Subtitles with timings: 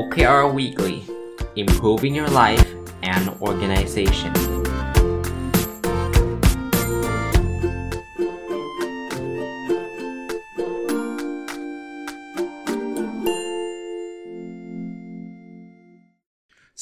[0.00, 0.96] OKR Weekly
[1.62, 2.68] Improving Your Life
[3.12, 4.36] and Organization ส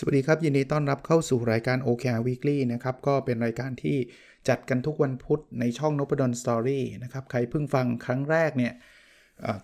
[0.04, 3.96] วัสดีครับ ยินดีต้อนรับเข้าสู่รายการ OKR Weekly นะครับ ก็เป็นรายการที่
[4.48, 8.72] จัดกันทุกวันพุธในช่อง n o p ด d o n Story นะครับ ใครเพิ่งฟังครั้งแรกเนี่ย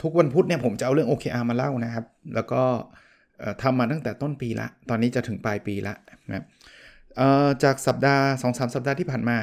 [0.03, 2.05] ทุกวันพุธเนี่ยผมจะเอาเรื่อง OKR มาเล่านะครับ
[2.35, 2.63] แล้วก็
[3.63, 5.95] ทำมาตั้งแต่ต้นปีละ ตอนนี้จะถึงปลายปีละ
[6.29, 6.45] นะ
[7.63, 9.39] จากสัปดาห์2-3 สัปดาห์ที่ผ่านมา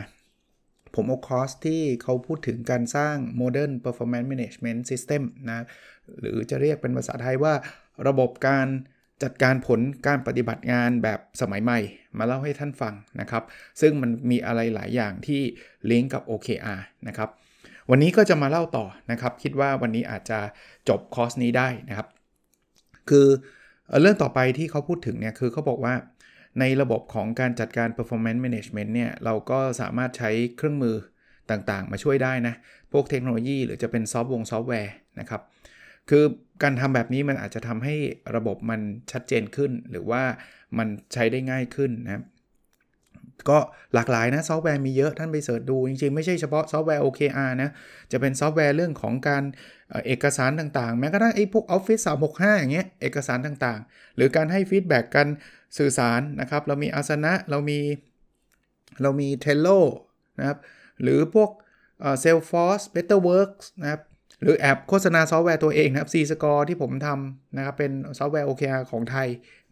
[0.96, 5.66] ผมเอาคอร์สที่เขาพูดถึงการสร้าง Modern Performance Management System นะ
[6.20, 7.54] หรือจะเรียกเป็นภาษาไทยว่า
[8.08, 8.68] ระบบการ
[9.24, 11.80] จัดการผลการปฏิบัติงานแบบสมัยใหม่
[12.18, 13.44] มาเล่าให้ท่านฟังนะครับ
[13.82, 15.42] ซึ่งมันมีอะไรหลายอย่างที่
[15.92, 17.30] ลิงก์กับ OKR นะครับ
[17.90, 20.40] วันนี้ก็จะมาเล่าต่อนะครับ คิดว่าวันนี้อาจจะ
[20.90, 22.08] จบคอร์สนี้ได้นะครับ
[23.10, 23.28] คือ
[24.02, 25.94] เรื่องต่อไปที่เขาพูดถึงเนี่ยคือเขาบอกว่า
[26.60, 30.96] ในระบบของการจัดการ performance management เนี่ย เราก็สามารถใช้เครื่องมือ
[31.52, 32.56] ต่างๆ มาช่วยได้นะ
[32.92, 35.42] พวกเทคโนโลยีหรือจะเป็นซอฟต์วงซอฟต์แวร์นะครับ
[36.10, 36.24] คือ
[36.64, 37.96] การทำแบบนี้มันอาจจะทำให้
[38.36, 40.24] ระบบมันชัดเจนขึ้น หรือว่า
[40.78, 42.24] มันใช้ได้ง่ายขึ้นนะครับ
[43.50, 43.58] ก็
[43.94, 47.70] หลากหลายนะซอฟต์แวร์มีเยอะท่านไป search ดู จริงๆ ไม่ใช่เฉพาะซอฟต์แวร์ OKR นะ
[48.12, 49.44] จะเป็นซอฟต์แวร์เรื่องของการ
[50.08, 55.28] เอกสารต่างๆ แม้กระทั่งไอ้พวก Office 365 อย่างเงี้ยเอกสารต่างๆ หรือการให้ feedback กัน
[55.78, 57.80] สื่อสารนะครับ เรามีอาสนะเรามี
[59.02, 59.80] เรามี Trello
[60.40, 60.58] นะครับ
[61.02, 61.50] หรือพวก
[62.02, 64.02] เอ่อ Salesforce Betterworks นะครับ
[64.42, 69.28] หรือแอปโฆษณาซอฟต์แวร์ตัวเองนะครับ C Score ที่ผมทำนะครับ เป็นซอฟต์แวร์ OKR ของไทย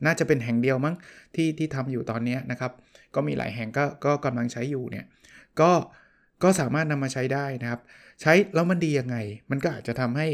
[0.05, 0.95] น่าจะเป็นแห่งเดียวมั้ง
[1.35, 2.71] ที่ที่ทำอยู่ตอนนี้นะครับ
[3.15, 5.05] ก็มีหลายแห่งก็ก็กำลังใช้อยู่เนี่ย
[5.61, 5.71] ก็
[6.43, 7.81] ก็สามารถนำมาใช้ได้นะครับ
[8.21, 9.17] ใช้แล้วมันดียังไง
[9.51, 10.27] มันก็อาจจะทำให้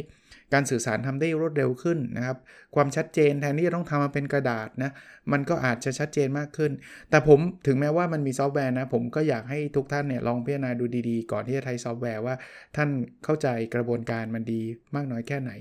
[0.53, 2.37] การสื่อสารทำได้รวดเร็วขึ้นนะครับ
[2.75, 4.91] ความชัดเจนแทนที่จะต้องทำมาเป็นกระดาษนะ
[5.31, 6.71] มันก็อาจจะชัดเจนมากขึ้น
[7.09, 12.35] แต่ผมถึงแม้ว่ามันมีซอฟต์แวร์นะ ผมก็อยากให้ทุกท่านเนี่ยลองพิจารณาดูดีๆ ก่อนที่จะใช้ซอฟต์แวร์ว่า
[12.75, 12.89] ท่าน
[13.23, 14.61] เข้าใจกระบวนการมันดี
[14.95, 15.51] มากน้อยแค่ไหน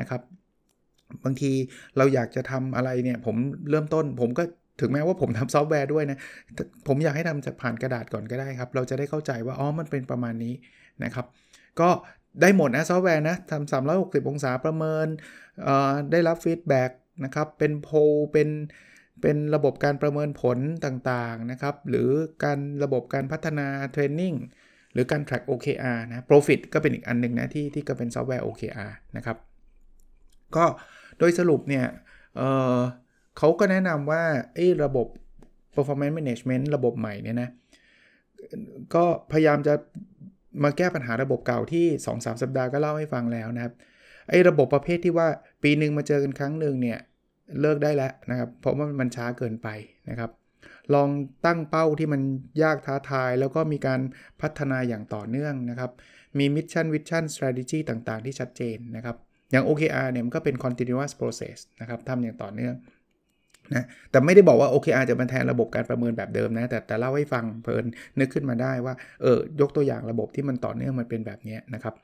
[0.00, 0.20] นะครับ
[1.24, 1.52] บางที
[1.96, 3.36] เราอยากจะทำอะไรเนี่ยผม
[3.70, 4.44] เริ่มต้นผมก็
[4.80, 6.18] ถึงแม้ว่าผมทำซอฟต์แวร์ด้วยนะ
[6.88, 10.54] ผมอยากให้ทำจากผ่านกระดาษก่อนก็ได้ครับ เราจะได้เข้าใจว่า อ๋อ มันเป็นประมาณนี้
[11.04, 11.26] นะครับ
[11.80, 11.90] ก็
[12.40, 15.06] ได้หมดนะซอฟต์แวร์นะทำ360อยหกสิบองศาประเมิน
[16.10, 16.90] ได้รับ feedback
[17.24, 17.96] นะครับ เป็นโพล
[18.32, 18.48] เป็น
[19.22, 22.08] เป็นระบบการประเมินผลต่างๆนะครับ หรือ
[22.44, 24.34] การระบบการพัฒนาเทรนนิ่ง
[24.92, 29.36] หรือการ track OKR นะ Profit ก็เป็นอีกอันหนึ่งนะที่ที่ก็เป็นซอฟต์แวร์ OKR นะครับ
[30.56, 30.64] ก็
[31.18, 31.84] โดยสรุปเนี่ย
[32.36, 32.78] เอ่อ
[33.38, 34.22] เขาก็แนะนำว่า
[34.54, 35.06] ไอ้ระบบ
[35.74, 37.50] performance management ระบบใหม่เนี่ยนะ
[38.94, 39.74] ก็พยายามจะ
[40.62, 43.74] มาแก้ปัญหาระบบเก่าที่ 2-3 สัปดาห์ก็เล่าให้ฟังแล้วนะครับ
[44.30, 45.28] ไอ้ระบบประเภทที่ว่า
[45.62, 46.98] ปีหนึ่งมาเจอกันครั้งหนึ่งเนี่ย
[47.60, 49.68] เลิกได้แล้วนะครับ เพราะว่ามันช้าเกินไป
[50.10, 50.30] นะครับ
[50.94, 51.08] ลอง
[51.46, 52.22] ตั้งเป้าที่มัน
[52.62, 54.00] ยากท้าทาย แล้วก็มีการ
[54.40, 55.90] พัฒนาอย่างต่อเนื่องนะครับ
[56.38, 59.16] มี mission vision strategy ต่างๆ ที่ชัดเจนนะครับ
[59.50, 62.74] อย่าง OKR เนี่ยมันก็เป็น continuous process นะครับทำอย่างต่อเนื่อง
[63.72, 67.84] นะแต่ไม่ได้บอกว่า OKR จะมาแทนระบบการประเมินแบบเดิมนะ แต่แต่เล่าให้ฟังเพลิน
[68.20, 71.94] นึกขึ้นมาได้ว่าเออยกตัวอย่างระบบที่มันต่อเนื่องมันเป็นแบบนี้นะครับ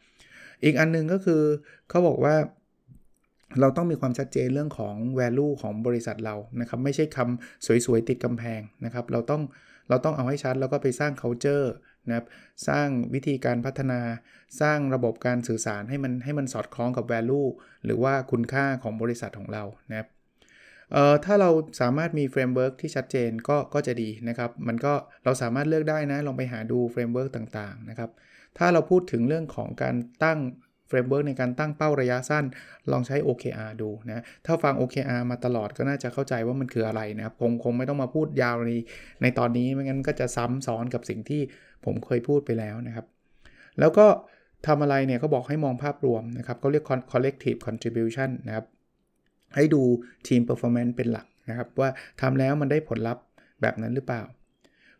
[0.65, 1.43] อีกอันหนึ่งก็คือ
[1.89, 2.35] เขาบอกว่า
[3.61, 9.43] เราต้องมีความชัดเจนเรื่องของ value ของบริษัทเรานะครับ ไม่ใช่คำสวยๆ ติดกำแพงนะครับ เราต้อง
[9.89, 11.67] เราต้องเอาให้ชัดแล้วก็ไปสร้าง culture
[12.09, 12.27] นะครับ
[12.69, 14.01] สร้างวิธีการพัฒนา
[14.61, 17.49] สร้างระบบการสื่อสารให้มันให้มันสอดคล้องกับ value
[17.85, 20.09] หรือว่าคุณค่าของบริษัทของเรานะครับ
[20.93, 24.93] เอ่อถ้าเราสามารถมี framework ที่ชัดเจนก็ก็จะดีนะครับ มันก็
[25.25, 28.11] เราสามารถเลือกได้นะ ลองไปหาดู framework ต่างๆนะครับ
[28.59, 30.39] ถ้าเราพูดถึงเรื่องของการตั้ง
[30.89, 32.45] framework ในการตั้งเป้าระยะสั้น
[32.91, 38.71] ลองใช้ OKR ดูนะ ถ้าฟัง OKR มาตลอดก็น่าจะเข้าใจว่ามันคืออะไรนะครับ คงคงไม่ต้องมาพูดยาวใน
[39.23, 41.43] ในตอนนี้ไม่งั้นก็จะซ้ำซ้อนกับสิ่งที่
[41.85, 43.07] ผมเคยพูดไปแล้วนะครับ
[43.79, 44.07] แล้วก็
[44.67, 48.67] ทำอะไรเนี่ยเขาบอกให้มองภาพรวมนะครับเขาเรียก collective contribution นะครับ
[49.57, 49.83] ให้ดู
[50.29, 53.25] ทีม performance เป็นหลักนะครับ ว่าทำแล้วมันได้ผลลัพธ์
[53.63, 54.23] แบบนั้นหรือเปล่า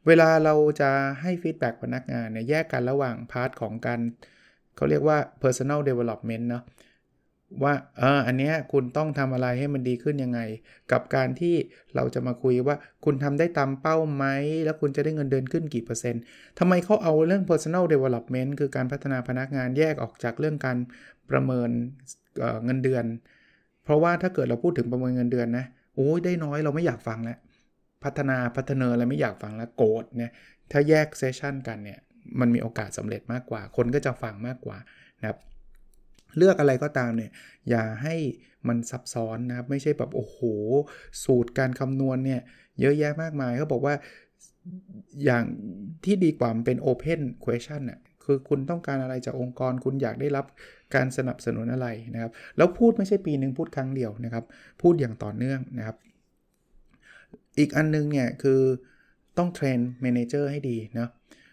[0.07, 4.01] เวลาเราจะให้ feedback พนักงานเนี่ยแยกกันระหว่าง part ของการ
[4.77, 6.65] เขาเรียกว่า personal development เนาะ
[7.65, 10.41] ว่าเอออันเนี้ยคุณต้องทำอะไรให้มันดีขึ้นยังไง
[10.93, 11.55] กับการที่
[11.95, 14.25] เราจะมาคุยว่าคุณทำได้ตามเป้าไหม
[14.65, 16.23] แล้วคุณจะได้เงินเดือนขึ้นกี่เปอร์เซ็นต์
[16.59, 20.79] ทำไมเขาเอาเรื่อง personal development คือการพัฒนาพนักงานแยกออกจากเรื่องการ
[21.31, 21.71] ประเมิน
[22.39, 23.05] เงินเดือน
[23.85, 25.65] เพราะว่าถ้าเกิดเราพูดถึงประเมินเงินเดือนนะ
[25.97, 27.39] โอ้ยได้น้อยเราไม่อยากฟังแล้ว
[28.05, 30.33] พัฒนาพัฒเนออะไรไม่อยากฟังแล้วโกรธเนี่ย
[30.71, 31.99] ถ้าแยกเซสชันกันเนี่ย
[32.41, 34.79] มันมีโอกาสสำเร็จมากกว่า คนก็จะฟังมากกว่า
[35.21, 35.39] นะครับ
[36.37, 37.31] เลือกอะไรก็ตามเนี่ย
[37.71, 38.17] อย่าให้
[38.69, 40.39] มันซับซ้อนนะครับ ไม่ใช่แบบโอ้โห
[41.25, 42.41] สูตรการคำนวณเนี่ย
[42.81, 43.95] เยอะแยะมากมายเขาบอกว่า
[45.25, 45.45] อย่าง
[46.05, 50.47] ที่ดีกว่ามันเป็น Open Question น่ะคือคุณต้องการอะไรจากองค์กร คุณอยากได้รับ
[50.95, 54.45] การสนับสนุนอะไรนะครับ แล้วพูดไม่ใช่ปีหนึ่งพูดครั้งเดียวนะครับ
[54.83, 55.97] พูดอย่างต่อเนื่องนะครับ
[57.59, 58.61] อีกอันนึงเนี่ยคือ
[59.39, 61.09] ต้อง train manager ให้ดีนะ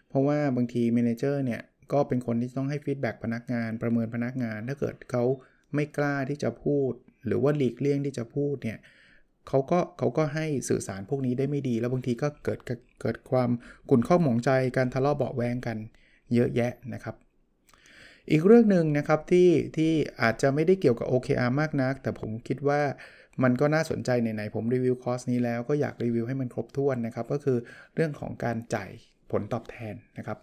[0.09, 1.61] เพราะว่าบางที manager เนี่ย
[1.93, 5.23] ก็เป็นคนที่ต้องให้ feedback พนักงานประเมินพนักงาน ถ้าเกิดเขา
[5.75, 6.91] ไม่กล้าที่จะพูด
[7.25, 8.79] หรือว่าหลีกเลี่ยงที่จะพูดเนี่ย
[9.47, 12.59] เขาก็เขาก็ให้สื่อสารพวกนี้ได้ไม่ดี แล้วบางทีก็เกิด
[13.01, 13.49] เกิดความ
[13.89, 15.77] ขุ่นข้องหมองใจการทะเลาะเบาแวงกัน
[16.33, 17.15] เยอะแยะนะครับ
[18.31, 19.91] อีกเรื่องหนึ่งนะครับที่ที่
[20.21, 22.81] อาจจะไม่ได้เกี่ยวกับ OKR มากนัก แต่ผมคิดว่า
[23.43, 27.57] มันก็น่าสนใจไหนๆผมรีวิวคอร์สนี้แล้วก็อยากรีวิวให้มันครบถ้วนนะครับ ก็คือ
[27.95, 28.89] เรื่องของการจ่าย
[29.31, 30.37] ผลตอบแทนนะครับ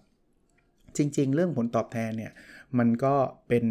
[0.97, 2.33] จริงๆ เรื่องผลตอบแทนเนี่ย
[2.79, 3.15] มันก็
[3.49, 3.65] เป็น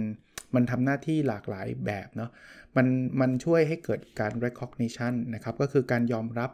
[0.55, 2.29] มันทำหน้าที่หลากหลายแบบเนาะ
[2.75, 2.87] มัน
[3.21, 6.51] มันช่วยให้เกิดการ recognition นะครับก็คือการยอมรับ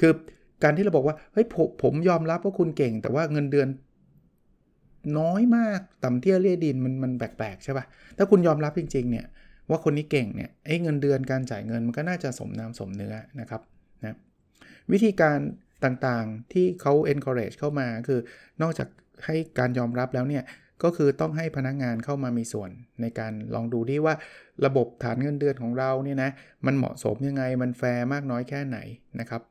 [0.00, 0.12] คือ
[0.62, 3.68] การที่เราบอกว่าเฮ้ยผมผมยอมรับว่าคุณเก่ง แต่ว่าเงินเดือน
[5.18, 7.84] น้อยมากต่ำเตี้ยเลี่ยดินมันมันแปลกๆใช่ปะ่ะ
[8.16, 9.26] ถ้าคุณยอมรับจริงๆเนี่ย
[9.70, 13.62] ว่าคนนี้เก่งเนี่ยไอ้เงินเดือนการจ่ายเงินมันก็น่าจะสมน้ำสมเนื้อนะครับ
[14.02, 14.16] นะ
[14.92, 15.38] วิธีการ
[15.84, 18.20] ต่างๆที่เขา encourage เข้ามาคือ
[18.62, 18.88] นอกจาก
[19.26, 20.44] ให้การยอมรับแล้วเนี่ย
[20.82, 22.70] ก็คือต้องให้พนักงงานเข้ามามีส่วน
[23.00, 24.14] ในการลองดูที่ว่า
[24.66, 26.30] ระบบฐานเงินเดือนของเราเนี่ยนะ
[26.66, 28.78] มันเหมาะสมยังไงมันแฟร์มากน้อยแค่ไหน
[29.20, 29.42] นะครับ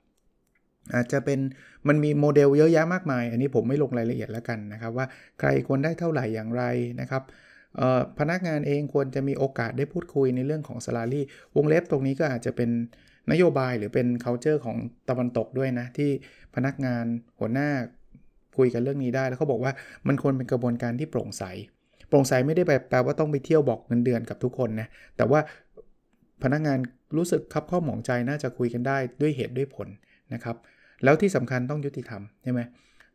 [0.96, 1.40] อาจจะเป็น
[1.88, 5.06] มันมีโมเดลเยอะแยะมากมาย อันนี้ผมไม่ลงรายละเอียดแล้วกันนะครับ ว่า
[5.40, 6.64] ใครควรได้เท่าไหร่อย่างไร
[7.02, 7.24] นะครับ
[8.20, 11.22] พนักงานเองควรจะมีโอกาสได้พูดคุยในเรื่องของ salary
[11.56, 12.70] วงเล็บตรงนี้ก็อาจจะเป็น
[13.32, 14.78] นโยบายหรือเป็น culture ของ
[15.10, 16.10] ตะวันตกด้วยนะ ที่
[16.56, 17.06] พนักงาน
[17.40, 17.70] หัวหน้า
[18.58, 19.72] คุยกันเรื่องนี้ได้ แล้วเขาบอกว่า
[20.08, 21.44] มันควรเป็นกระบวนการที่โปร่งใส
[22.08, 24.88] โปร่งใสไม่ได้แปลว่าต้องไปเที่ยวบอกเงินเดือนกับทุกคนนะ
[25.18, 25.40] แต่ว่า
[26.44, 26.78] พนักงาน
[27.18, 29.88] รู้สึกคับข้อหมองใจน่าจะคุยกันได้ด้วยเหตุด้วยผล
[30.34, 30.56] นะครับ
[31.04, 32.62] แล้วที่สำคัญต้องยุติธรรมใช่ไหม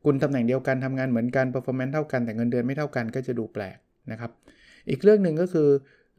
[0.04, 3.78] คุณตำแหน่งเดียวกันทำงานเหมือนกัน performance เท่ากันแต่เงินเดือนไม่เท่ากันก็จะดูแปลก
[4.10, 4.30] นะครับ
[4.90, 5.68] อีกเรื่องหนึ่งก็คือ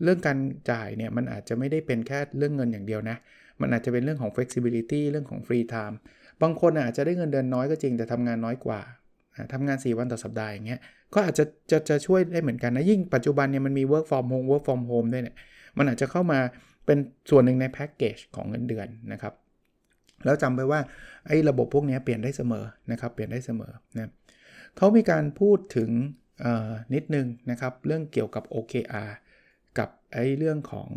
[0.04, 0.38] เรื่องการ
[0.72, 3.18] จ่ายเนี่ยมันอาจจะไม่ได้เป็นแค่เรื่องเงินอย่างเดียวนะ
[3.62, 5.96] มันอาจจะเป็นเรื่องของ flexibility เรื่องของ free time
[6.42, 8.82] บางคนอาจจะได้เงินเดือนน้อยก็จริงแต่ทำงานน้อยกว่า
[9.54, 10.80] ทำงาน 4 วันต่อสัปดาห์อย่างเงี้ย
[11.14, 15.36] ก็อาจจะจะจะช่วยได้เหมือนกันนะ ยิ่งปัจจุบันเนี่ยมันมี work from home work from home ด้วยเนี่ย
[15.78, 16.40] มันอาจจะเข้ามา
[16.86, 16.98] เป็น
[17.30, 19.34] ส่วนหนึ่งในแพ็กเกจของเงินเดือนนะครับ
[20.26, 20.80] แล้วจำไปว่า
[21.28, 24.10] ไอ้ระบบพวกนี้เปลี่ยนได้เสมอนะครับเปลี่ยนได้เสมอนะ
[24.78, 25.90] เขามีการพูดถึง
[26.94, 29.12] นิดนึงนะครับเรื่องเกี่ยวกับ OKR
[29.80, 30.90] กับไอ้เรื่องของ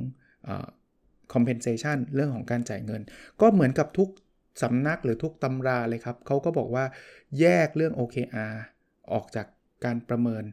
[1.33, 3.03] compensation เรื่องของการจ่ายเงิน
[3.41, 4.09] ก็เหมือนกับทุก
[4.63, 6.85] สำนักหรือทุกตำราเลยครับเขาก็บอกว่า
[7.41, 8.55] แยกเรื่อง OKR
[9.13, 9.47] ออกจาก
[9.85, 10.45] การประเมิน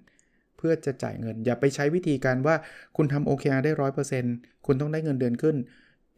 [0.58, 2.56] เพื่อจะจ่ายเงิน อย่าไปใช้วิธีการว่า
[2.98, 3.72] คุณทำ OKR ได้
[4.20, 5.56] 100%คุณต้องได้เงินเดือนขึ้น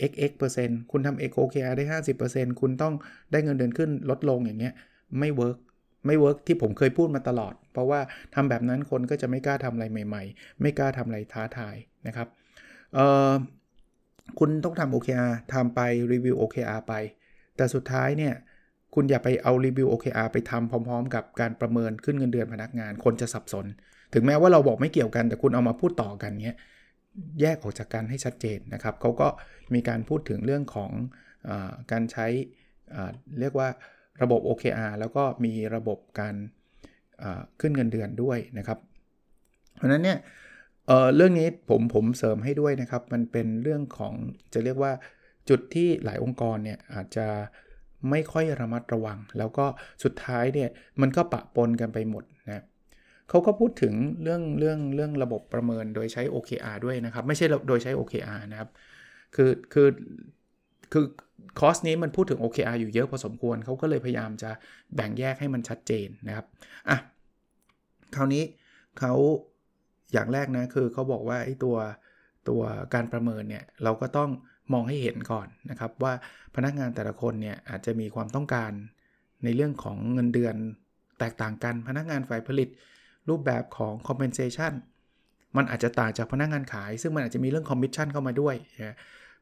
[0.10, 1.86] xx เปอร์เซ็นต์คุณทำ OKR ได้
[2.24, 2.94] 50%คุณต้อง
[3.32, 4.74] ได้เงินเดือนขึ้นลดลงอย่างเงี้ย
[5.20, 5.58] ไม่ work
[6.06, 8.00] ไม่ work ที่ผมเคยพูดมาตลอด เพราะว่า
[8.36, 11.76] ทำแบบนั้นคนก็จะไม่กล้าทำอะไรใหม่ ๆ ไม่กล้าทำอะไรท้าทาย
[12.08, 12.28] นะครับ
[14.40, 15.80] คุณต้องทำ OKR ทำไป
[16.12, 16.94] รีวิว OKR ไป
[17.58, 18.34] แต่สุดท้ายเนี่ย
[18.96, 23.66] คุณอย่าไปเอารีวิว OKR ไปทำพร้อม ๆ กับการประเมินขึ้นเงินเดือนพนักงาน คนจะสับสน
[24.14, 26.58] ถึงแม้ว่าเราบอกไม่เกี่ยวกันแต่คุณเอามาพูดต่อกันเนี้ย
[27.42, 29.28] แยกออกจากกันให้ชัดเจนนะครับเขาก็
[29.74, 30.92] มีการพูดถึงเรื่องของ
[31.50, 31.52] อ
[31.92, 32.28] การใช้
[33.40, 33.70] เรียกว่า
[34.22, 36.36] ระบบ OKR แล้วก็มีระบบการ
[37.62, 38.80] ขึ้นเงินเดือนด้วยนะครับ
[39.76, 40.20] เพราะนั้นเนี่ย
[40.88, 44.14] เเรื่องนี้ผมผมเสริมให้ด้วยนะครับ มันเป็นเรื่องของ
[44.54, 44.92] จะเรียกว่า
[45.50, 47.28] จุดที่หลายองค์กรเนี่ยอาจจะ
[48.10, 49.66] ไม่ค่อยระมัดระวัง แล้วก็
[50.04, 50.70] สุดท้ายเนี่ย
[51.02, 52.64] มันก็ปะปนกันไปหมดนะ
[53.30, 53.94] เขาก็พูดถึง
[54.24, 58.70] เรื่องเรื่องเรื่องระบบประเมินโดยใช้ OKR ด้วยนะครับ ไม่ใช่โดยใช้ OKR นะครับ
[59.36, 59.88] คือคือ
[60.94, 61.06] คือ
[61.60, 64.52] คอสนี้มันพูดถึง OKR อยู่เยอะพอสมควรเขาก็เลยพยายามจะ
[64.96, 66.46] แบ่งแยกให้มันชัดเจนนะครับ
[66.90, 66.98] อะ
[68.16, 68.44] คราวนี้
[69.00, 69.14] เขา
[70.14, 71.76] อย่างแรกนะคือเขาบอกว่าไอ้ตัว
[72.50, 72.62] ตัว
[72.94, 74.30] การประเมินเนี่ยเราก็ต้อง
[74.74, 76.14] มองให้เห็นก่อนนะครับ ว่า
[76.56, 78.72] พนักงานแต่ละคนเนี่ยอาจจะมีความต้องการ
[79.44, 80.56] ในเรื่องของเงินเดือน
[81.20, 82.70] แตกต่างกันพนักงานฝ่ายผลิต
[83.30, 84.74] รูปแบบของ compensation
[85.58, 88.96] มันอาจจะต่างจากพนักงานขาย ซึ่งมันอาจจะมีเรื่อง commission เข้ามาด้วยนะ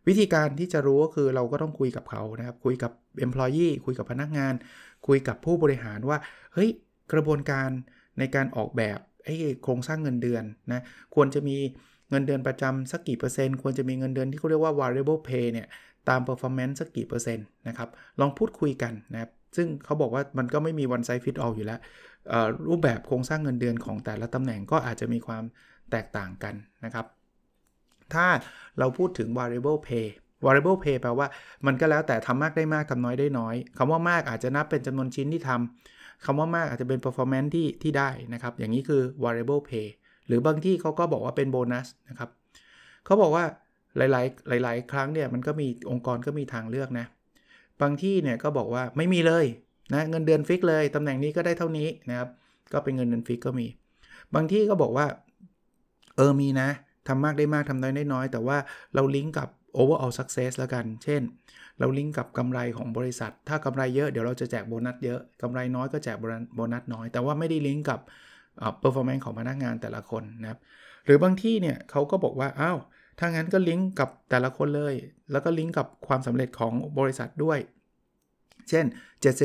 [0.08, 2.92] วิธีการที่จะรู้ก็คือเราก็ต้องคุยกับเขานะครับ คุยกับ
[3.26, 4.54] employee คุยกับพนักงาน
[5.08, 6.18] คุยกับผู้บริหารว่า
[6.54, 6.70] เฮ้ย
[7.14, 7.70] กระบวนการ
[8.20, 9.00] ในการออกแบบ
[9.64, 10.82] โครงสร้างเงินเดือนนะ
[11.16, 11.58] ควรจะมี
[12.10, 15.68] เงินเดือนประจำสักกี่เปอร์เซ็นต์ ควรจะมีเงินเดือนที่เขาเรียกว่า variable pay เนี่ย
[16.10, 17.90] ตาม performance สักกี่เปอร์เซ็นต์นะครับ
[18.20, 21.80] ลองพูดคุยกันนะครับ ซึ่งเขาบอกว่ามันก็ไม่มี one size fit all อยู่แล้ว
[22.68, 25.44] รูปแบบโครงสร้างเงินเดือนของแต่ละตำแหน่งก็อาจจะมีความ
[25.92, 26.56] แตกต่างกัน
[26.86, 27.06] นะครับ
[28.14, 28.28] ถ้า
[28.80, 30.08] เราพูดถึง variable pay
[30.46, 31.28] variable pay แปลว่า
[31.66, 39.88] มันก็แล้วแต่ทำมากได้มากทำน้อยได้น้อยคำว่ามากอาจจะนับเป็นจำนวนชิ้นที่ทำคำว่ามากอาจจะเป็น performance ที่ที่ได้นะครับ อย่างนี้คือ variable pay
[40.28, 42.30] หรือบางที่เขาก็บอกว่าเป็นโบนัสนะครับ
[43.06, 43.46] เขาบอกว่า
[43.98, 47.06] หลาย ๆ หลาย ๆ ครั้งเนี่ยมันก็มีองค์กรก็มีทางเลือกนะ
[47.82, 49.46] บางที่เนี่ยก็บอกว่าไม่มีเลย
[49.94, 52.30] นะเงินเดือน fix เลยตำแหน่งนี้ก็ได้เท่านี้นะครับ
[52.74, 53.68] ก็เป็นเงินเดือน fix ก็มี
[54.36, 55.06] บางที่ก็บอกว่า
[56.16, 56.70] เออมีนะ
[57.08, 58.58] ทำมากได้มากทำน้อยได้น้อย แต่ว่า
[58.96, 59.50] เราลิงก์กับ
[59.80, 61.22] overall success แล้วกัน เช่น
[61.80, 66.18] เราลิงก์กับกำไรของบริษัท ถ้ากำไรเยอะเดี๋ยวเราจะแจกโบนัสเยอะกำไรน้อยก็แจก
[66.56, 68.00] โบนัสน้อย แต่ว่าไม่ได้ลิงก์กับ
[68.82, 70.60] performance ของพนักงานแต่ละคนนะครับ
[71.06, 72.78] หรือบางที่เนี่ยเขาก็บอกว่าอ้าว
[73.20, 74.94] ถ้างั้นก็ลิงก์กับแต่ละคนเลย
[75.32, 77.60] แล้วก็ลิงก์กับความสำเร็จของบริษัทด้วย
[78.70, 78.86] เช่น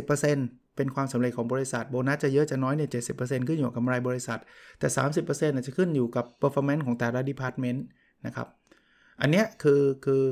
[0.09, 4.39] 70%เป็นความสำเร็จของบริษัทโบนัสจะเยอะจะน้อยเนี่ย 70%ขึ้นอยู่กับกำไรบริษัท
[4.79, 7.81] แต่ 30%อาจจะขึ้นอยู่กับ performance ของแต่ละ department
[8.27, 8.49] นะครับ
[9.21, 10.25] อันเนี้ยคือคือ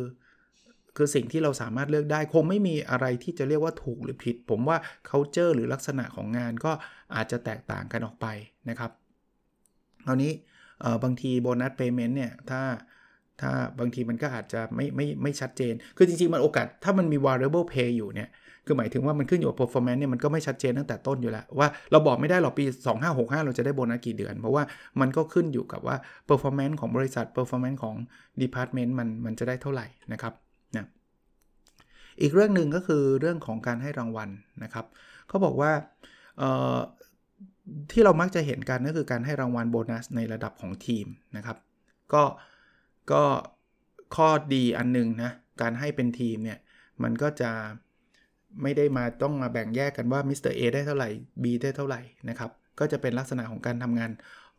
[0.96, 4.78] คือสิ่งที่เราสามารถเลือกได้คงไม่มีอะไรที่จะเรียกว่าถูกหรือผิด ผมว่า
[5.10, 6.72] culture หรือลักษณะของงานก็
[7.14, 8.26] อาจจะแตกต่างกันออกไป
[8.68, 8.90] นะครับ
[10.06, 10.32] คราวนี้
[11.04, 12.62] บางทีโบนัสเพย์เมนต์เนี่ย ถ้า
[13.40, 18.30] ถ้าบางทีมันก็อาจจะไม่ไม่ไม่ชัดเจน คือจริง ๆ มันโอกาส ถ้ามันมี variable pay อยู่เนี่ย
[18.66, 22.64] คือหมายถึงว่ามันขึ้นอยู่กับ performance เนี่ยมันก็ไม่ชัดเจนตั้งแต่ต้นอยู่แล้ว ว่าเราบอกไม่ได้หรอกปี
[23.04, 24.62] 2565 เราจะได้โบนัสกี่เดือน เพราะว่า
[25.00, 25.96] มันก็ขึ้นอยู่กับว่า
[26.28, 27.96] performance ของบริษัท performance ของ
[28.42, 30.32] department มันมันจะได้เท่าไหร่นะครับ
[30.76, 30.86] นะ
[32.20, 34.30] อีกเรื่องหนึ่งก็คือเรื่องของการให้รางวัล
[34.64, 34.86] นะครับ
[35.28, 35.70] เขาบอกว่า
[37.92, 41.56] ที่เรามักจะเห็นกันก็คือการให้รางวัลโบนัสในระดับของทีมนะครับ
[42.14, 42.22] ก็
[43.12, 43.22] ก็
[44.16, 46.58] ข้อดีอันนึงนะการให้เป็นทีมเนี่ย
[47.02, 47.50] มันก็จะ
[48.62, 51.08] ไม่ได้มาต้องมาแบ่งแยกกันว่า mister A ได้เท่าไหร่
[51.42, 54.10] B ได้เท่าไหร่นะครับก็จะเป็นลักษณะของการทำงาน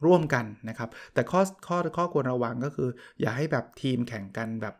[0.05, 2.89] ร่วมกันนะครับ แต่ข้อข้อข้อควรระวังก็คือ
[3.21, 4.75] อย่าให้แบบทีมแข่งกันแบบ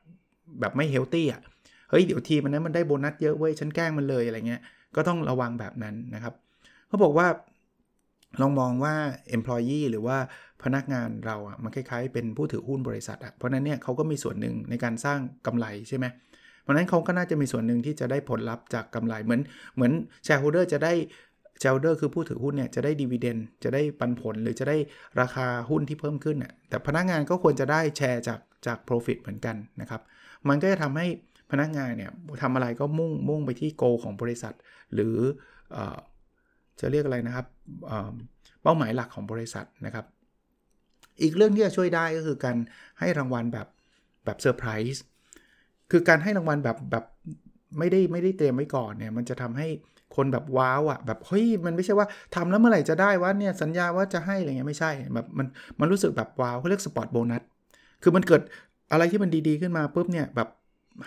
[0.60, 1.42] แบบไม่ healthy อะ
[1.90, 4.62] เฮ้ยเดี๋ยวทีมมันนั้นมันได้โบนัสเยอะเว้ยฉันแกล้งมันเลยอะไรเงี้ย
[4.96, 6.34] ก็ต้องระวังแบบนั้นนะครับ
[6.88, 7.28] เขาบอกว่า
[8.42, 8.96] ลองมองว่า
[9.36, 10.18] employee หรือว่า
[10.64, 16.06] พนักงานเราอะมันคล้ายๆเป็นผู้ถือหุ้นบริษัทอะเพราะนั้นเนี่ยเขาก็มีส่วนหนึ่งในการสร้างกำไรใช่ไหม
[16.62, 19.42] เพราะนั้นเขาก็น่าจะมีส่วนหนึ่งที่จะได้ผลลัพธ์จากกำไรเหมือน
[19.76, 19.92] เหมือน
[20.26, 20.94] shareholder จะได้
[21.62, 24.78] shareholder คือผู้ถือหุ้นเนี่ยจะได้ดีเวเดนจะได้ปันผลหรือจะได้
[25.22, 30.02] ราคาหุ้นที่เพิ่มขึ้นอะแต่พนักงานก็ควรจะได้แชร์จากจาก profit เหมือนกันนะครับ
[30.48, 31.08] มันก็จะทำให้
[31.52, 34.54] พนักงานเนี่ยทำอะไรก็มุ่งมุ่งไปที่โกของบริษัท
[34.94, 35.18] หรือ
[36.80, 37.46] จะเรียกอะไรนะครับ
[38.64, 40.06] เป้าหมายหลักของบริษัทนะครับ
[41.22, 42.58] อีกเรื่องที่จะช่วยได้ก็คือการ
[43.00, 43.68] ให้รางวัลแบบ
[44.26, 45.04] แบบเซอร์ไพรส์
[45.92, 47.06] คือการให้รางวัลแบบแบบ
[47.78, 49.68] ไม่ได้ไม่ได้เตรียมไว้ก่อนเนี่ยมันจะทำให้
[50.16, 55.48] คนแบบ wow อะแบบเฮ้ยมันไม่ใช่ว่าทำแล้วเมื่อไหร่จะได้ว่าเนี่ยสัญญาว่าจะให้อะไรเงี้ยไม่ใช่แบบมัน
[55.80, 57.44] มันรู้สึกแบบ wow เขาเรียก spot bonus
[58.04, 58.42] คือมันเกิด
[58.92, 60.50] อะไรที่มันดีๆขึ้นมาปุ๊บเนี่ยแบบ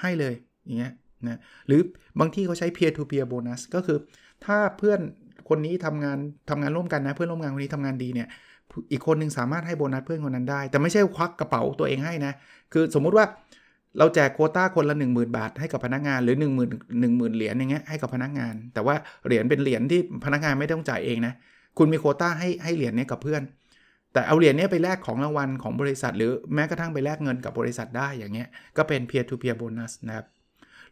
[0.00, 0.92] ให้เลยอย่างเงี้ย
[1.28, 1.80] นะหรือ
[2.18, 3.98] บางที่เขาใช้ peer to peer bonus ก็คือ
[4.44, 5.00] ถ้าเพื่อน
[5.52, 6.18] คนนี้ทำงาน
[6.50, 8.28] ทำงานร่วมกันนะ เพื่อนร่วมงานคนนี้ทำงานดีเนี่ย
[8.92, 12.32] อีกคนหนึ่งสามารถให้โบนัสเพื่อนคนนั้นได้ แต่ไม่ใช่ควักกระเป๋าตัวเองให้นะ
[12.72, 13.26] คือสมมุติว่า
[13.98, 16.58] เราแจกโคต้าคนละ 1 0,000 บาทให้กับพนักงานหรือ 1 0 0 0 0
[17.02, 18.94] 1 0,000 เหรียญอย่างเงี้ยให้กับพนักงาน แต่ว่า
[19.26, 21.34] เหรียญเป็นเหรียญที่พนักงานไม่ต้องจ่ายเองนะ
[21.78, 23.42] คุณมีโคต้าให้ให้เหรียญนี้กับเพื่อน
[24.12, 30.26] แต่เอาเหรียญนี้ไปแลกของรางวัลของบริษัท หรือแม้กระทั่งไปแลกเงินกับบริษัทได้อย่างเงี้ยก็เป็น peer to peer bonus นะครับ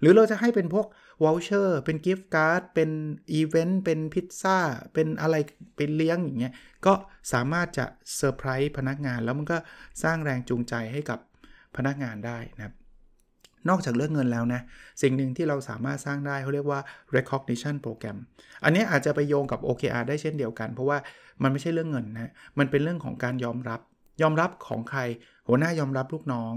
[0.00, 0.86] หรือเราจะให้เป็นพวก
[1.24, 2.90] voucher เป็น gift card เป็น
[3.32, 4.58] อีเวนต์เป็นพิซซ่า
[4.94, 5.34] เป็นอะไร
[5.76, 6.54] เป็นเลี้ยงอย่างเงี้ย
[6.86, 6.92] ก็
[7.32, 9.58] สามารถจะเซอร์ไพรส์พนักงาน แล้วมันก็
[10.02, 11.18] สร้างแรงจูงใจให้กับ
[11.76, 12.74] พนักงานได้นะครับ
[13.68, 14.60] นอกจากเรื่องเงินแล้วนะ
[15.02, 16.80] สิ่งหนึ่งที่เราสามารถสร้างได้เขาเรียกว่า
[17.16, 18.16] recognition program
[18.64, 20.98] อันนี้อาจจะไปโยงกับ OKR ได้เช่นเดียวกัน เพราะว่า
[21.42, 23.80] มันไม่ใช่เรื่องเงินนะ มันเป็นเรื่องของการยอมรับ
[24.22, 25.00] ยอมรับของใคร
[25.48, 26.54] หัวหน้ายอมรับลูกน้อง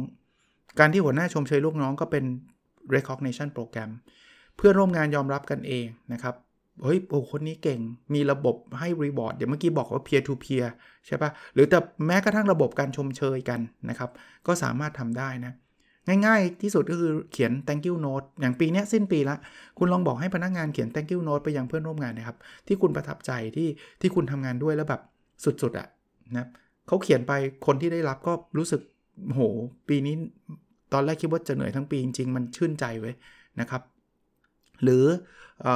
[0.79, 2.25] การที่หัวหน้าชมเชยลูกน้องก็เป็น
[2.96, 3.90] recognition program
[4.58, 6.36] เพื่อนร่วมงานยอมรับกันเองนะครับ
[6.84, 7.80] เฮ้ยโอ้คนนี้เก่ง
[8.13, 10.68] มีระบบให้รีบอร์ดเดี๋ยวเมื่อกี้บอกว่า peer to peer
[11.08, 13.60] ใช่ปะหรือแต่แม้กระทั่งระบบการชมเชยกัน
[13.90, 14.10] นะครับ
[14.48, 15.54] ก็สามารถทำได้นะ
[16.25, 19.36] ง่ายๆ ที่สุดก็คือเขียน thank you note อย่างปีนี้สิ้นปีละ
[19.78, 22.38] คุณลองบอกให้พนักงานเขียน thank you note ไปยังเพื่อนร่วมงานนะครับ
[22.68, 23.70] ที่คุณประทับใจที่
[24.02, 25.02] ที่คุณทำงานด้วยแล้วแบบ
[25.44, 25.88] สุดๆอะ
[26.38, 26.48] นะ
[26.88, 27.34] เขาเขียนไป
[27.66, 28.82] คนที่ได้รับก็รู้สึก
[29.34, 29.42] โห
[29.90, 30.16] ปีนี้
[30.93, 33.12] ตอนแรกคิดว่าจะเหนื่อยทั้งปีจริง ๆ มันชื่นใจไว้
[33.59, 33.81] นะครับ
[34.83, 35.05] หรือ
[35.63, 35.67] เอ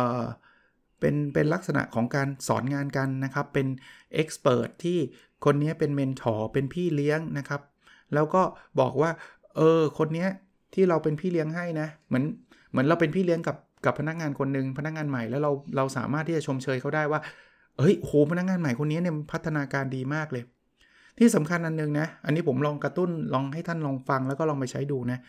[0.99, 3.67] เป็นเป็นลักษณะของการสอนงานกันนะครับ เป็น
[4.13, 4.97] เอ็กซ์เพรสที่
[5.45, 7.61] คนนี้เป็นเมนทอร์เป็นพี่เลี้ยงนะครับ
[8.13, 8.41] แล้วก็
[8.79, 9.09] บอกว่า
[9.57, 10.27] เออ คนนี้
[10.73, 12.23] ที่เราเป็นพี่เลี้ยงให้นะเหมือน
[12.71, 17.19] เหมือนเราเป็นพี่เลี้ยงกับกับพนักงานคนหนึ่งพนักงานใหม่แล้วเราเราสามารถที่จะชมเชยเขาได้ว่า
[17.79, 20.43] เฮ้ยโหพนักงานใหม่คนนี้เนี่ยพัฒนาการดีมากเลย
[21.17, 25.19] ที่สำคัญอันนึงนะ อันนี้ผมลองกระตุ้นลองให้ท่านลองฟังแล้วก็ลองไปใช้ดูนะ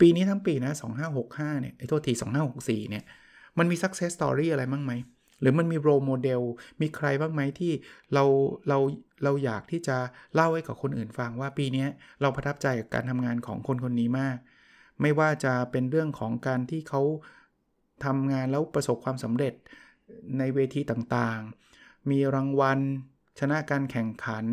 [0.00, 0.72] ปีนี้ทั้งปีนะ
[1.16, 2.12] 2565 เนี่ยไอ้โทษที
[2.52, 3.04] 2564 เนี่ย
[3.58, 4.92] มันมี success story อะไรบ้างไหม
[5.40, 6.42] หรือมันมี role model
[6.80, 7.72] มีใครบ้างไหมที่
[8.14, 8.24] เรา
[8.68, 8.78] เรา
[9.24, 9.96] เราอยากที่จะ
[10.34, 11.86] เล่าให้กับคนอื่นฟังว่าปีนี้
[12.20, 14.36] เราประทับใจกับการทำงานของคนคนนี้มาก
[15.00, 17.02] ไม่ว่าจะเป็นเรื่องของการที่เขา
[18.04, 19.54] ทำงานแล้วประสบความสำเร็จ
[20.38, 22.78] ในเวทีต่างๆ มีรางวัล
[23.38, 24.44] ชนะการแข่งขัน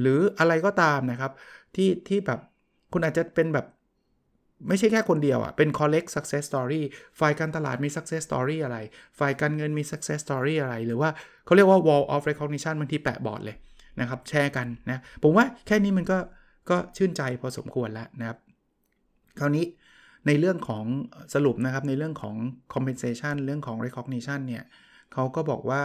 [0.00, 1.32] หรืออะไรก็ตามนะครับ
[1.74, 2.40] ที่ที่แบบ
[2.92, 3.66] คุณอาจจะเป็นแบบ
[4.68, 6.82] ไม่ใช่แค่คนเดียวอะ่ะ เป็น collect success story
[7.20, 8.78] ฝ่ายการตลาดมี success story อะไร
[9.18, 11.10] ฝ่ายการเงินมี success story อะไร หรือว่า
[11.44, 13.56] เขาเรียกว่า wall of recognition บางทีแปะบอร์ดเลย
[14.00, 16.18] นะครับ แชร์กันนะ ผมว่าแค่นี้มันก็
[16.70, 18.38] ก็ชื่นใจพอสมควรแล้วนะครับ
[19.38, 19.64] คราวนี้
[20.26, 20.84] ในเรื่องของ
[21.34, 22.36] สรุปนะครับ ในเรื่องของ
[22.74, 24.64] compensation เรื่องของ recognition เนี่ย
[25.12, 25.82] เขาก็บอกว่า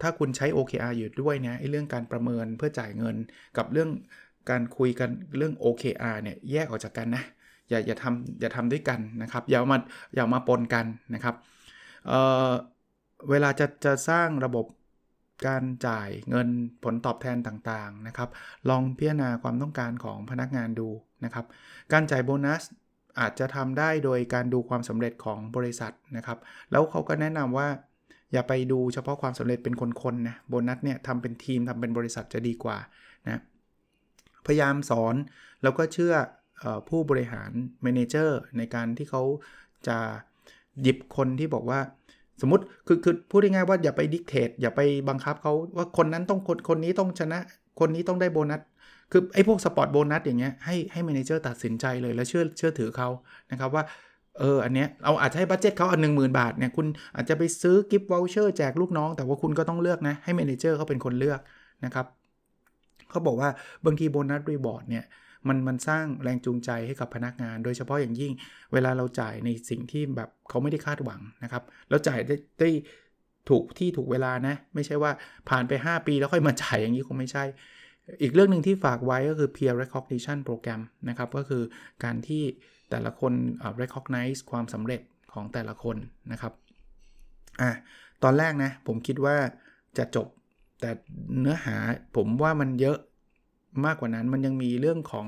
[0.00, 3.16] ถ้าคุณใช้ OKR อยู่ด้วยเนี่ยเรื่องการประเมินเพื่อจ่ายเงิน
[3.56, 3.90] กับเรื่อง
[4.50, 7.24] การคุยกันเรื่อง OKR เนี่ยแยกออกจากกันนะ
[7.70, 9.78] อย่าอย่าทำอย่าทำด้วยกันนะครับอย่ามา
[10.14, 11.34] อย่ามาปนกันนะครับ
[12.06, 14.66] เเวลาจะจะสร้างระบบ
[15.46, 16.48] การจ่ายเงิน
[16.84, 18.28] ผลตอบแทนต่างๆนะครับ
[18.68, 20.88] ลองพิจารณาความต้องการของพนักงานดู
[21.24, 21.46] นะครับ
[21.92, 22.62] การจ่ายโบนัส
[23.20, 26.38] อาจจะทำได้โดยการดูความสำเร็จของบริษัทนะครับ
[26.70, 27.68] แล้วเขาก็แนะนำว่า
[28.32, 32.76] อย่าไปดูเฉพาะความสำเร็จเป็นคนๆนะโบนัสเนี่ยทำเป็นทีมทำเป็นบริษัทจะดีกว่า
[33.26, 33.42] นะ
[34.46, 35.14] พยายามสอน
[35.62, 36.14] แล้วก็เชื่อ
[36.88, 37.50] ผู้บริหาร
[37.82, 39.22] manager ในการที่เขา
[39.88, 39.98] จะ
[40.82, 41.80] หยิบคนที่บอกว่า
[42.40, 47.38] สมมติคือคือพูดง่ายๆว่าอย่าไป dictate อย่าไปบังคับเขาว่าคนนั้นต้องคนคนนี้ต้องชนะ
[47.80, 48.60] คนนี้ต้องได้โบนัส
[49.12, 53.08] คือไอ้พวก spot bonus อย่างเงี้ยให้ให้ manager ตัดสินใจเลยแล้วเชื่อเชื่อถือเขา
[53.50, 53.84] นะครับว่า
[54.38, 56.86] เอออันเนี้ยเราอาจจะให้ budget เขาอันหนึ่งหมื่นบาทเนี่ยคุณ
[57.16, 61.40] อาจจะไปซื้อ gift voucher แจกลูกน้อง แต่ว่าคุณก็ต้องเลือกนะ ให้ manager เขาเป็นคนเลือก
[61.84, 62.06] นะครับ
[63.10, 63.50] เขาบอกว่า
[63.84, 65.04] บางทีโบนัสรีบอร์ดเนี่ย
[65.48, 68.32] มันมันสร้างแรงจูงใจให้กับพนักงาน โดยเฉพาะอย่างยิ่ง
[68.72, 72.70] เวลาเราจ่ายในสิ่งที่แบบเขาไม่ได้คาดหวังนะครับแล้วจ่ายได้ได้
[73.48, 75.12] ถูกที่ถูกเวลานะ ไม่ใช่ว่า
[75.48, 77.44] ผ่านไป 5 ปีแล้วค่อยมาจ่ายอย่างนี้คงไม่ใช่
[78.22, 81.62] อีกเรื่องหนึ่งที่ฝากไว้ก็คือ peer recognition program นะครับก็คือ
[82.04, 82.44] การที่
[82.92, 83.32] แต่ละคน
[83.82, 85.00] recognize ความสำเร็จ
[85.32, 85.96] ของแต่ละคน
[86.32, 86.52] นะครับ
[87.60, 87.70] อะ
[88.22, 89.36] ตอนแรกนะ ผมคิดว่า
[89.98, 90.26] จะจบ
[90.80, 90.90] แต่
[91.40, 91.76] เนื้อหา
[92.16, 92.98] ผมว่ามันเยอะ
[93.84, 95.26] มากกว่านั้นมันยังมีเรื่องของ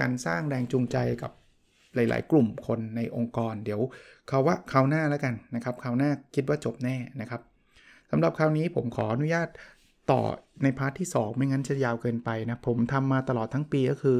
[0.00, 1.32] การสร้างแรงจูงใจกับ
[1.94, 3.80] หลาย ๆ กลุ่มคนในองค์กร เดี๋ยว
[4.28, 7.40] เอาไว้คราวหน้าแล้วกันนะครับคราวหน้าคิดว่าจบแน่นะครับ
[8.10, 9.48] สำหรับคราวนี้ผมขออนุญาต
[10.10, 10.20] ต่อ
[10.62, 14.18] ใน part ที่ 2 ไม่งั้นจะยาวเกินไปนะ ผมทำมาตลอดทั้งปีก็คือ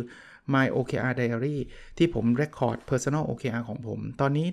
[0.55, 1.57] My OKR Diary
[1.99, 4.49] ที่ผม Record Personal OKR ของผม ตอนนี้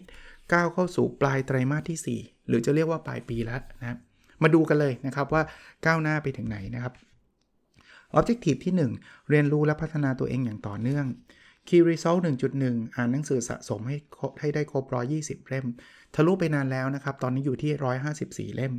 [0.54, 3.97] ก้าวเข้าสู่ปลายไตรมาสที่ 4 หรือจะเรียกว่าปลายปีแล้วนะ
[4.43, 5.43] มาดูกันเลยนะครับว่า
[5.86, 6.93] ก้าวหน้าไปถึงไหนนะครับ
[8.17, 11.06] Objective ที่ 1 เรียนรู้และพัฒนาตัวเองอย่างต่อเนื่อง
[11.67, 12.19] Key Result
[12.58, 13.97] 1.1 อ่านหนังสือสะสมให้
[14.39, 14.86] ให้ได้ครบ
[15.17, 15.65] 120 เล่ม
[16.15, 17.71] ทะลุไปนานแล้วนะครับ ตอนนี้อยู่ที่
[18.52, 18.73] 154 เล่ม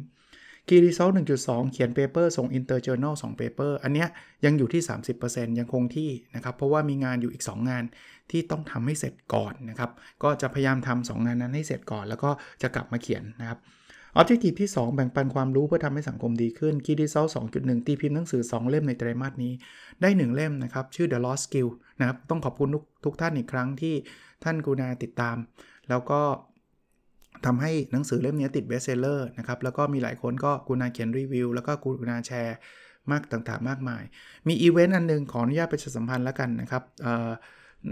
[0.69, 4.09] Key Result 1.2 เขียนเปเปอร์ส่ง Interjournal 2เปเปอร์อันเนี้ย
[4.45, 4.83] ยังอยู่ที่
[5.21, 7.85] 30%ยังคงที่นะครับ เพราะว่ามีงานอยู่อีก 2 งาน
[8.31, 9.91] ที่ต้องทำให้เสร็จก่อนนะครับ
[10.23, 12.31] ก็จะพยายามทำ2งานนั้นให้เสร็จก่อน แล้วก็
[12.63, 13.59] จะกลับมาเขียนนะครับ
[14.17, 19.53] Objective ที่ 2 แบ่งปันความรู้เพื่อทำให้สังคมดีขึ้น Key Result 2.1 ตีพิมพ์หนังสือ 2 เล่มในไตรมาสนี้
[20.01, 21.69] ได้ 1 เล่มนะครับ ชื่อ The Lost Skill
[22.01, 23.95] นะครับ ต้องขอบคุณทุกทุกท่านอีกครั้งที่
[24.45, 25.37] ท่านกูนาติดตาม
[25.89, 26.21] แล้วก็
[27.47, 32.57] ทำให้หนังสือเล่มนี้ติด bestseller นะครับ แล้วก็มีหลายคนก็กูนาเขียนรีวิว แล้วก็กูนาแชร์
[33.11, 34.03] มากต่างๆ มากมาย
[34.49, 36.83] มีอีเวนต์อันนึงขออนุญาตประชาสัมพันธ์แล้วกันนะครับ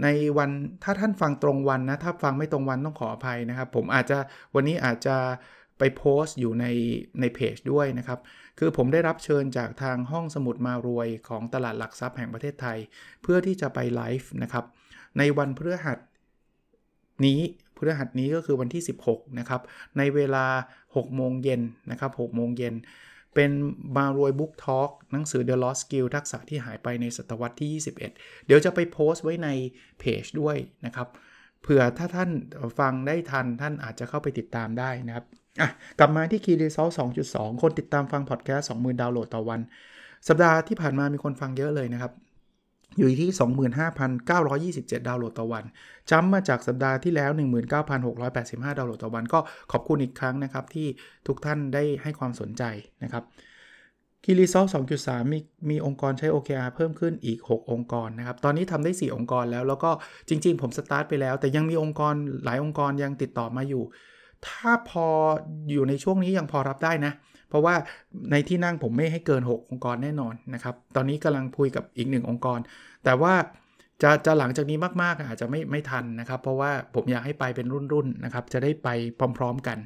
[0.03, 0.07] ใน
[0.37, 0.49] วัน
[0.83, 4.17] ถ้าท่านฟังตรงวันนะ ถ้าฟังไม่ตรงวันต้องขออภัยนะครับ ผมอาจจะ
[4.55, 5.17] วันนี้อาจจะ
[5.79, 6.65] ไปโพสต์อยู่ใน
[7.19, 8.19] ในเพจด้วยนะครับ
[8.59, 12.77] คือผมได้รับเชิญจากทางห้องสมุดมารวยของตลาดหลักทรัพย์แห่งประเทศไทย
[13.21, 14.65] เพื่อที่จะไปไลฟ์นะครับ
[15.17, 15.97] ในวันพฤหัส
[17.25, 17.39] นี้
[17.79, 19.61] พฤหัสนี้ก็คือวันที่ 16 นะครับ
[19.97, 20.45] ในเวลา
[20.85, 21.61] 6 โมงเย็น
[21.91, 22.75] นะครับ6โมงเย็น
[23.35, 23.51] เป็น
[23.97, 27.95] มารวยบุ๊กทอล์กหนังสือ The Lost Skill ทักษะที่หายไปในศตวรรษที่ 21
[28.45, 29.49] เดี๋ยวจะไปโพสต์ไว้ใน
[29.99, 31.07] เพจด้วยนะครับ
[31.61, 32.29] เผื่อถ้าท่าน
[32.79, 35.25] ฟังได้ทันท่านอาจจะเข้าไปติดตามได้นะครับ
[35.61, 36.91] อะกลับมาที่ Key Result
[37.27, 39.59] 2.2 คนติดตามฟังพอดแคสต์20,000 ดาวน์โหลดต่อวัน
[40.27, 42.11] สัปดาห์ที่ผ่านมามีคนฟังเยอะเลยนะครับ
[42.97, 43.29] อยู่ที่
[44.77, 45.63] 25,927 ดาวน์โหลดต่อวัน
[46.09, 47.31] จ้ำมาจากสัปดาห์ที่แล้ว
[48.05, 49.39] 19,685 ดาวน์โหลดต่อวัน ก็
[49.71, 50.87] ขอบคุณอีกครั้งนะครับ ที่
[51.27, 52.63] ทุกท่านได้ให้ความสนใจ
[53.03, 53.23] นะครับ
[54.23, 54.65] คีรีซอล
[54.99, 59.91] 2.3 มีมีองค์กรใช้ OKR เพิ่มขึ้นอีก 6 องค์กรนะครับ ตอนนี้ทำได้ 4 องค์กรแล้ว แล้วก็
[60.29, 63.83] จริง ๆ ผมสตาร์ทไปแล้ว แต่ยังมีองค์กรหลายองค์กรยังติดต่อมาอยู่
[64.47, 65.07] ถ้าพอ
[65.71, 67.13] อยู่ในช่วงนี้ยังพอรับได้นะ
[67.49, 67.75] เพราะว่า
[68.31, 72.59] ในที่นั่งผมไม่ให้เกิน 6 องค์กรแน่นอนนะครับ ตอนนี้กำลังคุยกับอีกหนึ่งองค์กร
[73.05, 73.33] แต่ว่า
[74.01, 78.89] จะจะหลังจากนี้มากๆอาจจะไม่ไม่ทันนะครับ เพราะว่าผมอยากให้ไปเป็นรุ่นๆนะครับ จะได้ไป
[79.37, 79.77] พร้อม ๆกัน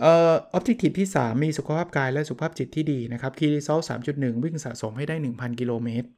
[0.00, 3.78] เอ่อออบเจกตีที่ 3 มีสุขภาพกายและสุขภาพจิตที่ดีนะครับคีรีเซล
[4.12, 6.08] 3.1 วิ่งสะสมให้ได้ 1,000 กิโลเมตร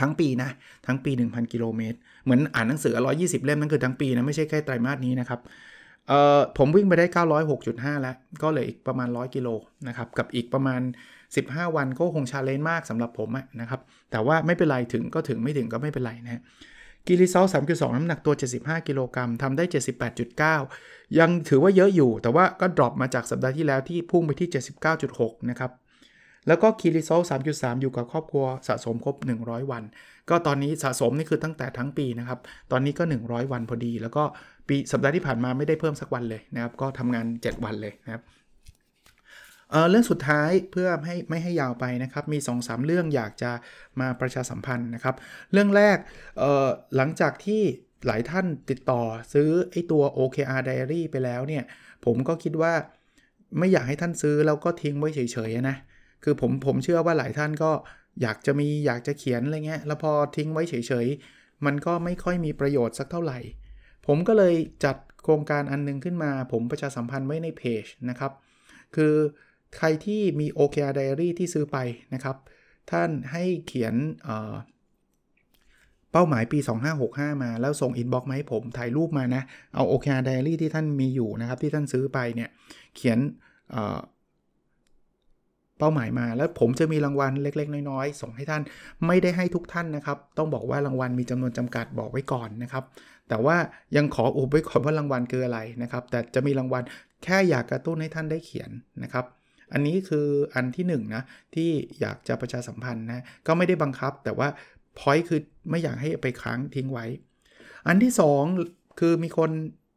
[0.00, 0.50] ทั้งปีนะ
[0.86, 5.40] ทั้งปี 1,000 กิโลเมตร เหมือนอ่านหนังสือ 120 เล่มนั่นคือทั้งปีนะ ไม่ใช่แค่ไตรมาสนี้นะครับ
[6.08, 7.06] เอ่อผมวิ่งไปได้
[7.54, 9.48] 906.5 แล้ว ก็เหลืออีกประมาณ 100 กิโล
[9.88, 10.80] นะครับ กับอีกประมาณ
[11.28, 13.28] 15 วันก็คง challenge มากสำหรับผม
[13.60, 16.42] นะครับ แต่ว่าไม่เป็นไรถึงก็ถึงไม่ถึงก็ไม่เป็นไรนะ
[17.06, 19.64] Key Result 3.2 น้ำหนักตัว 75 กิโลกรัมทำได้
[20.40, 24.48] 78.9 ยังถือว่าเยอะอยู่ แต่ว่าก็ drop มาจากสัปดาห์ที่แล้วที่พุ่งไปที่
[24.98, 25.72] 79.6 นะครับ
[26.48, 27.20] แล้วก็ Key Result
[27.52, 29.82] 3.3 อยู่กับครอบครัวสะสมครบ 100 วัน
[30.30, 32.38] ก็ตอนนี้สะสมนี่คือตั้งแต่ทั้งปีนะครับ
[32.70, 34.24] ตอนนี้ก็ 100 วันพอดี แล้วก็
[34.68, 38.22] ปีสัปดาห์ที่ผ่านมาไม่ได้เพิ่มสักวันเลยนะครับ ก็ทำงาน 7 วันเลยนะครับ
[39.70, 43.50] เเรื่องสุดท้ายเพื่อให้ไม่ให้ยาวไปนะครับ มี 2-3เรื่องอยากจะ
[44.00, 45.14] มาประชาสัมพันธ์นะครับ
[45.52, 45.96] เรื่องแรก
[46.96, 47.62] หลังจากที่
[48.06, 51.64] หลายท่านติดต่อซื้อไอตัว OKR Diary ไปแล้วเนี่ย
[52.04, 52.72] ผมก็คิดว่า
[53.58, 55.76] ไม่อยากให้ท่านซื้อแล้วก็ทิ้งไว้เฉยๆนะ
[56.24, 57.70] คือผมผมเชื่อว่าหลายท่านก็
[58.22, 60.74] อยากจะมีอยากจะเขียนอะไรเงี้ยแล้วพอทิ้งไว้เฉ
[61.04, 63.38] ยๆ มันก็ไม่ค่อยมีประโยชน์สักเท่าไหร่
[64.06, 68.32] ผมก็เลยจัดโครงการอันนึงขึ้นมา ผมประชาสัมพันธ์ไว้ในเพจนะครับ
[68.96, 69.14] คือ
[69.76, 71.78] ใครที่มี OKR Diary ที่ซื้อไป
[72.14, 72.36] นะครับ
[72.90, 73.94] ท่านให้เขียน
[76.12, 76.58] เป้าหมายปี
[77.00, 79.42] 2565 มา แล้วส่ง inbox มาให้ผมถ่ายรูปมานะ
[79.74, 82.48] เอา OKR Diary ที่ท่านมีอยู่นะครับ ที่ท่านซื้อไปเนี่ย
[82.96, 83.18] เขียน
[85.84, 88.62] เป้าหมายมา แล้วผมจะมีรางวัลเล็ก ๆ น้อยๆ ส่งให้ท่าน
[89.06, 92.84] ไม่ได้ให้ทุกท่านนะครับ ต้องบอกว่ารางวัลมีจำนวนจำกัดบอกไว้ก่อนนะครับ
[93.28, 93.56] แต่ว่า
[93.96, 96.82] ยังขออุบไว้ก่อนว่ารางวัลคืออะไรนะครับ แต่จะมีรางวัล
[97.24, 98.70] แค่อยากกระตุ้นให้ท่านได้เขียน
[99.02, 99.24] นะครับ
[99.72, 101.22] อันนี้คืออันที่1นนะ
[101.54, 101.70] ที่
[102.00, 104.48] อยากจะประชาสัมพันธ์นะก็ไม่ได้บังคับ แต่ว่า
[104.98, 107.06] พอยต์คือไม่อยากให้ไปค้างทิ้งไว้
[107.88, 108.12] อันที่
[108.56, 109.50] 2 คือมีคน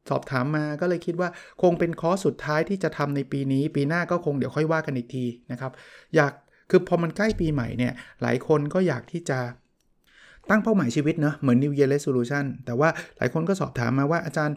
[0.10, 1.30] สอบถามมาก็เลยคิดว่า
[1.62, 5.72] คงเป็นคอร์สสุดท้ายที่จะทำในปีนี้ ปีหน้าก็คงเดี๋ยวค่อยว่ากันอีกทีนะครับ
[6.16, 6.34] อยาก
[6.70, 9.40] คือพอมันใกล้ปีใหม่เนี่ยหลายคนก็อยากที่จะ
[10.50, 14.56] ตั้งเป้าหมายชีวิตเนะเหมือน New Year Resolution แต่ว่าหลายคนก็สอบถามมาว่าอาจารย์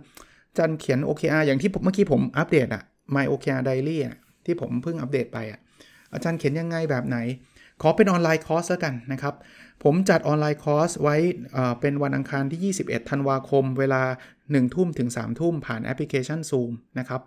[0.50, 2.82] อาจารย์เขียน OKR อย่างที่เมื่อกี้ผมอัปเดตอะ
[3.14, 5.60] My OKR Diary อะที่ผมเพิ่งอัปเดตไปอะ
[6.12, 7.18] อาจารย์เขียนยังไงแบบไหน
[7.82, 9.34] ขอเป็น online course แล้วกันนะครับ
[9.84, 11.16] ผมจัด online course ไว้
[11.80, 14.02] เป็นวันอังคารที่ 21 ธันวาคม เวลา
[14.38, 17.20] 1 ทุ่มถึง 3 ทุ่มผ่านแอปพลิเคชัน Zoom นะครับ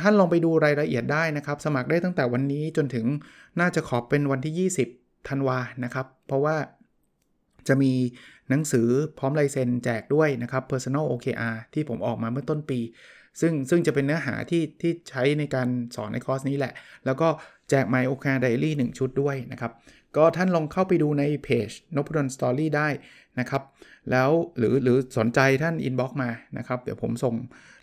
[0.00, 3.06] ท่านลองไปดูรายละเอียดได้นะครับ สมัครได้ตั้งแต่วันนี้จนถึง
[3.60, 6.56] น่าจะขอเป็นวันที่ 20 ธันวานะครับ เพราะว่า
[7.68, 7.92] จะมี
[8.50, 12.80] หนังสือพร้อมลายเซ็นแจกด้วยนะครับ Personal OKR ที่ผมออกมาเมื่อต้นปี
[13.40, 16.72] ซึ่งซึ่งจะเป็นเนื้อหาที่ที่ใช้ในการสอนในคอร์สนี้แหละ
[17.06, 17.28] แล้วก็
[17.70, 19.72] แจก My OKR Diary 1 ชุดด้วยนะครับ
[20.16, 22.88] ก็ท่านลองเข้าไปดูในเพจ Nopadol's Story ได้
[23.40, 23.62] นะครับ
[24.10, 27.34] แล้วหรือหรือสนใจท่าน inbox มานะครับ เดี๋ยวผมส่ง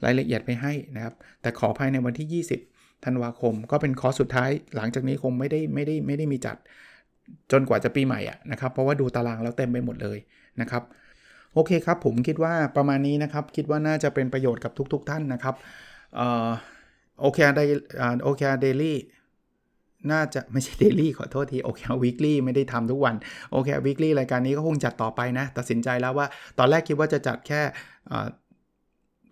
[0.06, 6.58] รายละเอียดไปให้นะครับ แต่ขอภายในวันที่ 20ธันวาคม ก็เป็นคอร์สสุดท้าย หลังจากนี้คงไม่ได้ไม่ได้ไม่ได้มีจัด
[7.52, 10.17] จนกว่าจะปีใหม่อะนะครับ เพราะว่าดูตารางแล้วเต็มไปหมดเลย
[10.62, 10.84] นะครับ
[11.54, 15.56] โอเคครับ ผมคิดว่าประมาณนี้นะครับ คิดว่าน่าจะเป็นประโยชน์กับทุก ๆ ท่านนะครับ
[17.22, 17.65] โอเคได้
[18.24, 18.98] โอเคเดลี่
[20.12, 23.16] น่าจะไม่ใช่เดลี่ขอโทษทีโอเควีคลี่ไม่ได้ทำทุกวัน
[23.52, 26.28] โอเควีคลี่รายการนี้ก็คงจัดต่อไปนะ ตัดสินใจแล้วว่า
[26.60, 27.62] ตอนแรกคิดว่าจะจัดแค่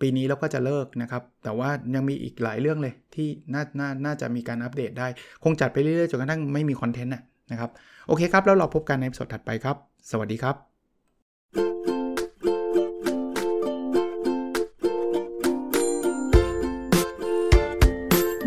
[0.02, 5.08] ปีนี้แล้วก็จะเลิกนะครับ แต่ว่ายังมีอีกหลายเรื่องเลยที่น่าน่าน่าจะมีการอัปเดตได้
[5.44, 7.14] คงจัดไปเรื่อยๆจนกระทั่งไม่มีคอนเทนต์
[7.52, 7.72] นะครับ
[8.08, 9.76] โอเคครับ แล้วเราพบกันในสดถัดไปครับ
[10.12, 10.56] สวัสดีครับ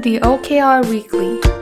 [0.05, 1.62] The OKR Weekly